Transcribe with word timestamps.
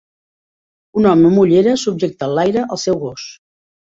Un 1.01 1.09
home 1.09 1.29
amb 1.31 1.41
ulleres 1.43 1.83
subjecte 1.89 2.31
enlaire 2.31 2.65
el 2.77 2.83
seu 2.89 2.99
gos. 3.05 3.29